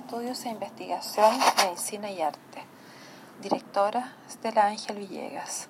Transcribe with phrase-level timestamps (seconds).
[0.00, 2.64] Estudios e Investigación, Medicina y Arte.
[3.42, 5.68] Directora Stella Ángel Villegas.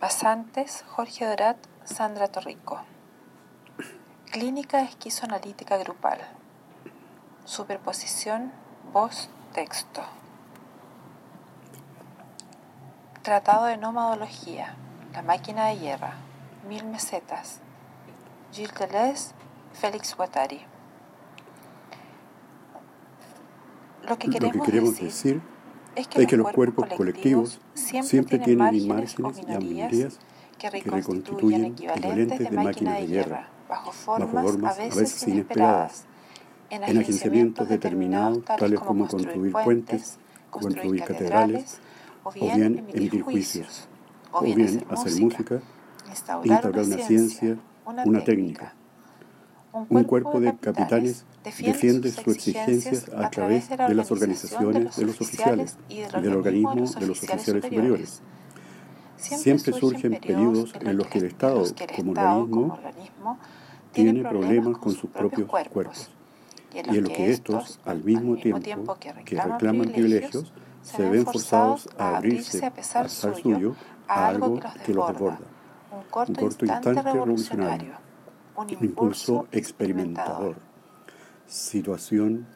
[0.00, 2.80] Pasantes Jorge Dorat, Sandra Torrico.
[4.30, 6.18] Clínica esquizoanalítica grupal.
[7.44, 8.52] Superposición
[8.92, 10.02] voz-texto.
[13.22, 14.74] Tratado de nomadología.
[15.12, 16.14] La máquina de guerra.
[16.66, 17.60] Mil mesetas.
[18.50, 19.34] Gilles Deleuze,
[19.74, 20.64] Félix Guattari.
[24.08, 25.40] Lo que queremos, decir,
[25.94, 30.18] es que, los cuerpos colectivos siempre tienen imágenes y anomalías
[30.58, 36.04] que reconstituyen equivalentes de máquinas de guerra, bajo formas a veces inesperadas,
[36.70, 40.18] en agenciamientos determinados tales como construir puentes,
[40.50, 41.78] construir catedrales,
[42.24, 43.88] o bien emitir juicios,
[44.32, 45.60] o bien hacer música,
[46.44, 48.74] instaurar una ciencia, una técnica.
[49.88, 55.76] Un cuerpo de capitanes defiende sus exigencias a través de las organizaciones de los oficiales
[55.88, 58.22] y del organismo de los oficiales superiores.
[59.16, 61.64] Siempre surgen periodos en los que el Estado,
[61.96, 62.78] como organismo,
[63.92, 66.10] tiene problemas con sus propios cuerpos.
[66.72, 70.52] y en los que estos, al mismo tiempo que reclaman privilegios,
[70.82, 73.74] se ven forzados a abrirse a pesar suyo
[74.06, 75.40] a algo que los desborda.
[76.28, 77.92] Un corto instante revolucionario,
[78.58, 80.56] un impulso experimentador.
[81.46, 82.46] situación,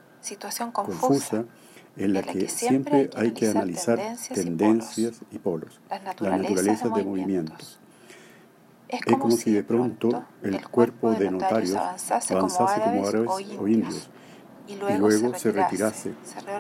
[0.73, 1.45] confusa,
[1.97, 3.99] en la, que, siempre hay que analizar
[4.33, 7.79] tendencias, y, polos, la naturaleza, de movimientos.
[8.89, 14.11] Es como, si de pronto el cuerpo de notarios avanzase como árabes o indios
[14.69, 16.15] y luego, se retirase,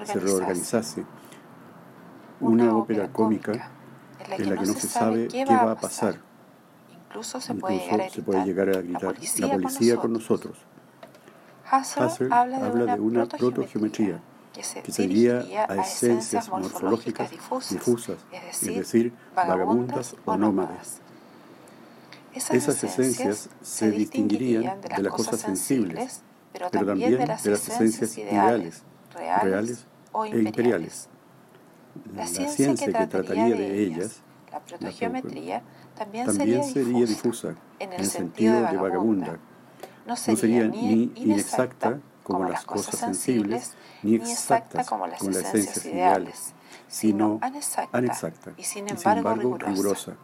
[0.05, 1.05] se reorganizase.
[2.41, 3.71] Una ópera cómica
[4.29, 6.32] en la que no se sabe qué va a pasar.
[7.13, 7.79] Incluso se puede
[8.47, 10.57] llegar a gritar, la policía con nosotros.
[11.71, 14.19] Husserl habla de una, protogeometría
[14.55, 18.17] que se, que a esencias morfológicas difusas,
[18.51, 21.01] es decir, vagabundas o nómadas.
[22.33, 28.85] Esas esencias se distinguirían de las cosas sensibles, pero también de las esencias ideales,
[29.43, 29.85] reales
[30.33, 31.11] e imperiales.
[32.15, 35.63] La ciencia que trataría de ellas, la protogeometría,
[35.95, 39.39] también sería difusa en el sentido de vagabunda.
[40.07, 46.55] no sería, ni inexacta como las cosas sensibles, ni exacta como las esencias ideales,
[46.89, 47.41] sino
[47.93, 50.17] anexacta y sin embargo rigurosa,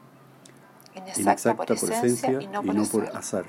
[0.94, 3.46] inexacta por esencia y no por azar.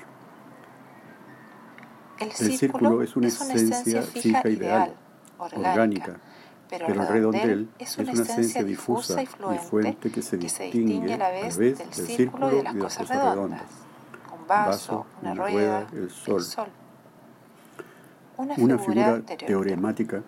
[2.18, 4.94] El círculo es una esencia fija ideal,
[5.38, 6.20] orgánica,
[6.70, 9.26] pero el redondel es una esencia difusa y
[9.58, 13.62] fuente que se distingue a la vez del círculo y de las cosas redondas.
[14.48, 16.44] vaso, una, rueda, el sol.
[18.36, 20.22] Una, figura, teoremática,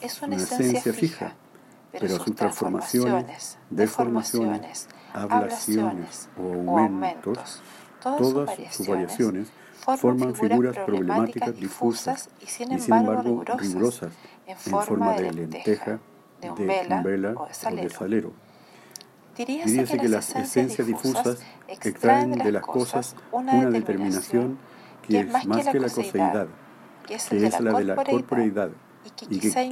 [0.00, 1.34] es, una, esencia, fija,
[1.92, 7.62] pero, sus transformaciones, deformaciones, ablaciones o aumentos,
[8.02, 9.48] todas sus variaciones,
[9.80, 14.12] forman figuras problemáticas difusas y sin embargo rigurosas
[14.46, 15.98] en forma de lenteja,
[16.40, 18.32] de umbela o de salero.
[19.36, 21.38] Diríase que las esencias difusas
[21.68, 24.58] extraen de las cosas una determinación
[25.06, 26.48] que es más que la coseidad,
[27.06, 27.14] que
[27.46, 28.70] es la de la corporeidad
[29.04, 29.66] y que quizás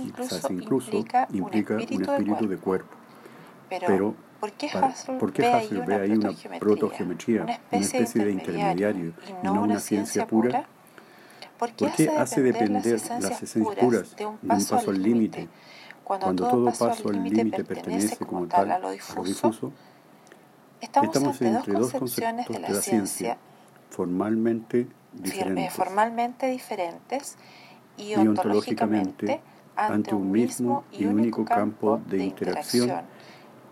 [0.51, 2.97] incluso implica un espíritu de cuerpo.
[3.69, 9.13] Pero, ¿por qué Husserl ve ahí una protogeometría, una especie de intermediario
[9.43, 10.67] y no una ciencia pura?
[11.59, 15.49] ¿Por qué hace depender las esencias puras de un paso al límite
[16.05, 19.73] cuando, todo paso al límite pertenece como tal a lo difuso,
[20.81, 23.37] estamos, entre dos concepciones de la, ciencia
[23.91, 27.37] formalmente diferentes, formalmente diferentes
[27.99, 29.41] y ontológicamente
[29.77, 32.91] ante un mismo y único campo de interacción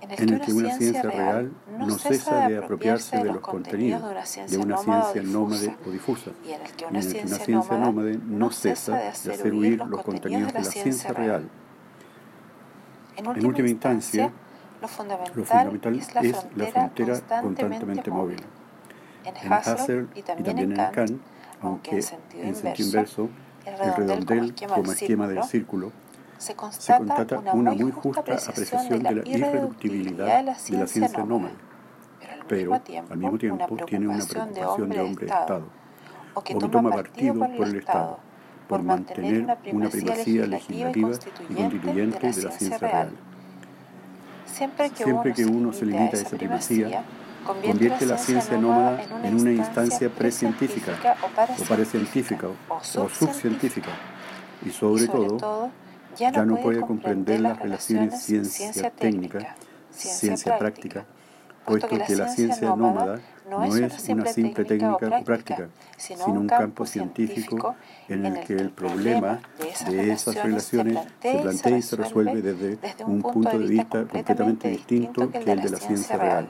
[0.01, 4.03] en el que una ciencia real no cesa de apropiarse de los contenidos
[4.49, 8.97] de una ciencia nómade o difusa, y en el que una ciencia nómade no cesa
[8.97, 11.49] de hacer huir los contenidos de la ciencia real.
[13.17, 14.33] en última, instancia,
[14.81, 18.43] lo fundamental, es, la, frontera constantemente, móvil.
[19.25, 21.21] En Husserl y también, en Kant,
[21.63, 22.03] aunque en
[22.55, 23.29] sentido, inverso,
[23.65, 25.91] el redondel como esquema del círculo,
[26.39, 31.55] se constata, una muy justa apreciación de la irreductibilidad de la ciencia nómada,
[32.49, 35.67] pero al mismo tiempo tiene una preocupación de hombre-Estado,
[36.35, 38.19] o que toma partido por el Estado
[38.69, 39.43] por mantener
[39.73, 40.91] una primacía legislativa
[41.49, 43.11] y constituyente de la ciencia real.
[44.45, 47.05] Siempre que uno se limita a esa primacía,
[47.45, 51.17] convierte la ciencia nómada en una instancia precientífica
[51.61, 53.91] o parecientífica o subcientífica.
[54.65, 55.71] y sobre, todo,
[56.19, 59.57] ya no, puede comprender las relaciones ciencia técnica,
[59.91, 61.05] ciencia práctica,
[61.65, 66.87] puesto que la ciencia nómada no es una simple técnica o práctica, sino un campo
[66.87, 67.77] científico
[68.09, 69.41] en el que el problema
[69.87, 75.31] de esas relaciones se plantea y se resuelve desde un punto de vista completamente distinto
[75.31, 76.49] que el de la ciencia real.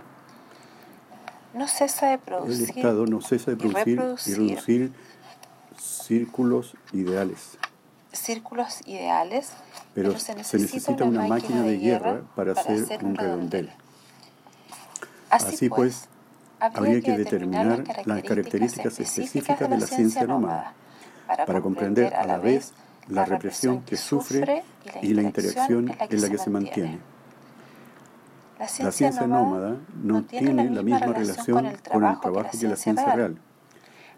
[1.54, 4.92] No cesa de producir, el Estado no cesa de producir y reducir
[5.78, 7.58] círculos ideales.
[8.16, 9.52] Círculos ideales,
[9.94, 13.70] pero, se, necesita una, máquina de guerra para, hacer un redondel.
[15.30, 16.08] Así, pues,
[16.58, 20.74] pues habría que determinar las características específicas de la ciencia nómada
[21.46, 22.72] para comprender a la vez
[23.08, 24.64] la represión que sufre
[25.02, 26.98] y la interacción en la que se mantiene.
[28.58, 33.38] La ciencia nómada no tiene la misma relación con el trabajo que la ciencia real.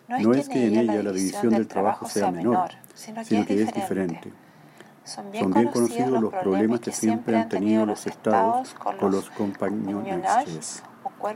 [0.08, 4.32] No es que en ella la división del trabajo sea menor, sino que es diferente.
[5.04, 10.82] Son bien conocidos los problemas que siempre han tenido los estados con los compañeros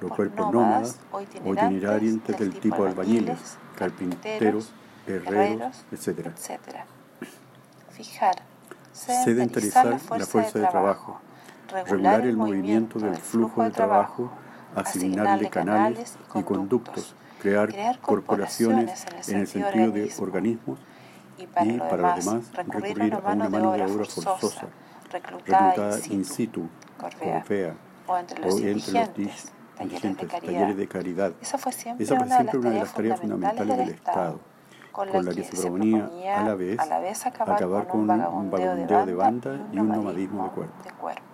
[0.01, 0.97] los cuerpos nómadas
[1.45, 4.71] o itinerarios del tipo albañiles, carpinteros,
[5.07, 6.29] herreros, etc.
[7.91, 8.37] Fijar,
[8.93, 11.21] sedentarizar la fuerza de trabajo,
[11.73, 14.31] regular el movimiento del flujo de trabajo,
[14.75, 20.79] asignarle canales y conductos, crear corporaciones en el sentido de organismos
[21.39, 24.69] y para lo demás recurrir a una mano de obra forzosa,
[25.11, 26.69] reclutada in situ,
[27.45, 27.75] fea,
[28.07, 31.33] o entre los dirigentes talleres de caridad.
[31.41, 34.41] Esa fue siempre, una, de las tareas fundamentales del Estado,
[34.93, 39.79] con la, que, se proponía a la vez, acabar, con un vagabundeo de banda y
[39.79, 41.32] un nomadismo de cuerpo.